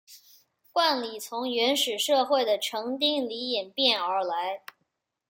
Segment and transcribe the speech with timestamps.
[0.71, 4.63] 冠礼从原始社会的成丁礼演变而来。